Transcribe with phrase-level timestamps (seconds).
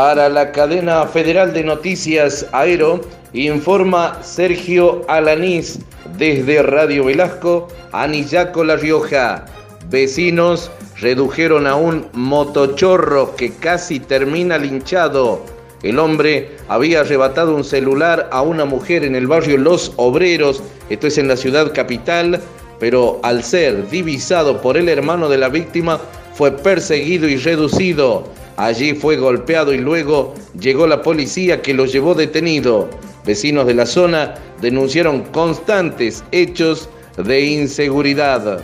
[0.00, 3.00] Para la cadena federal de noticias Aero,
[3.32, 5.80] informa Sergio Alanís
[6.16, 9.46] desde Radio Velasco, Anillaco La Rioja.
[9.90, 15.44] Vecinos redujeron a un motochorro que casi termina linchado.
[15.82, 21.08] El hombre había arrebatado un celular a una mujer en el barrio Los Obreros, esto
[21.08, 22.40] es en la ciudad capital,
[22.78, 25.98] pero al ser divisado por el hermano de la víctima,
[26.34, 28.37] fue perseguido y reducido.
[28.58, 32.90] Allí fue golpeado y luego llegó la policía que lo llevó detenido.
[33.24, 38.60] Vecinos de la zona denunciaron constantes hechos de inseguridad.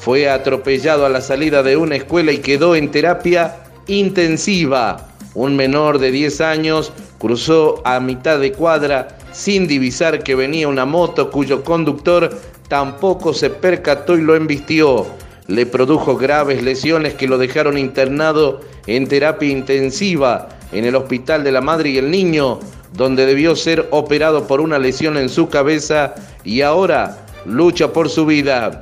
[0.00, 3.56] Fue atropellado a la salida de una escuela y quedó en terapia
[3.88, 5.10] intensiva.
[5.34, 10.86] Un menor de 10 años cruzó a mitad de cuadra sin divisar que venía una
[10.86, 15.06] moto cuyo conductor tampoco se percató y lo embistió
[15.50, 21.50] le produjo graves lesiones que lo dejaron internado en terapia intensiva en el Hospital de
[21.50, 22.60] la Madre y el Niño,
[22.92, 28.26] donde debió ser operado por una lesión en su cabeza y ahora lucha por su
[28.26, 28.80] vida.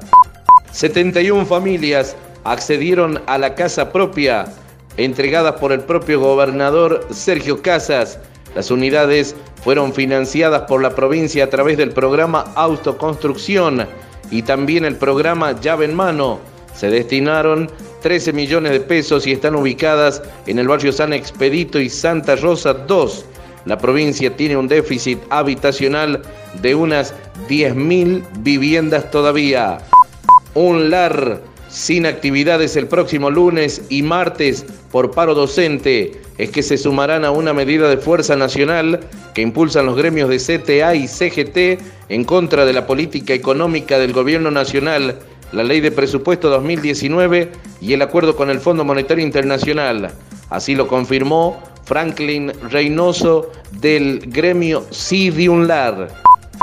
[0.71, 4.45] 71 familias accedieron a la casa propia,
[4.99, 8.19] entregadas por el propio gobernador Sergio Casas.
[8.55, 9.35] Las unidades
[9.65, 13.87] fueron financiadas por la provincia a través del programa Autoconstrucción
[14.31, 17.69] y también el programa Llave en Mano se destinaron
[18.03, 22.73] 13 millones de pesos y están ubicadas en el barrio San Expedito y Santa Rosa
[22.73, 23.25] 2.
[23.65, 26.23] La provincia tiene un déficit habitacional
[26.63, 27.15] de unas
[27.49, 29.79] 10.000 viviendas todavía.
[30.55, 36.79] Un LAR sin actividades el próximo lunes y martes por paro docente es que se
[36.79, 39.01] sumarán a una medida de fuerza nacional
[39.35, 44.13] que impulsan los gremios de CTA y CGT en contra de la política económica del
[44.13, 45.19] gobierno nacional
[45.53, 50.11] la ley de presupuesto 2019 y el acuerdo con el Fondo Monetario Internacional.
[50.51, 56.09] Así lo confirmó Franklin Reynoso del gremio Cidiunlar.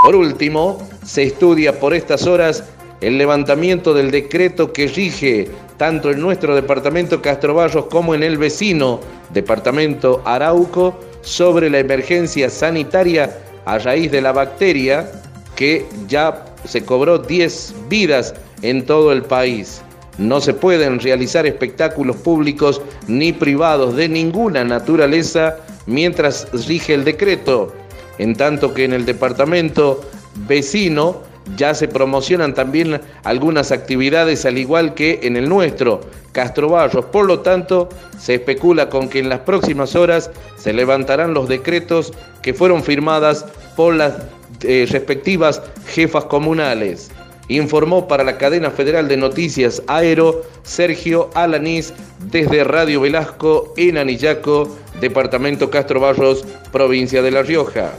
[0.03, 2.64] Por último, se estudia por estas horas
[3.02, 8.38] el levantamiento del decreto que rige tanto en nuestro departamento Castro Barros como en el
[8.38, 9.02] vecino
[9.33, 15.11] departamento Arauco sobre la emergencia sanitaria a raíz de la bacteria
[15.55, 19.81] que ya se cobró 10 vidas en todo el país.
[20.17, 27.73] No se pueden realizar espectáculos públicos ni privados de ninguna naturaleza mientras rige el decreto,
[28.17, 30.02] en tanto que en el departamento
[30.48, 31.21] vecino
[31.56, 36.02] ya se promocionan también algunas actividades al igual que en el nuestro,
[36.32, 37.06] Castro Barros.
[37.06, 37.89] Por lo tanto,
[38.20, 43.45] se especula con que en las próximas horas se levantarán los decretos que fueron firmadas
[43.76, 44.16] por las
[44.64, 47.11] eh, respectivas jefas comunales.
[47.48, 51.94] Informó para la cadena federal de noticias Aero Sergio Alanís
[52.32, 57.92] desde Radio Velasco en Anillaco, departamento Castro Barros, provincia de La Rioja.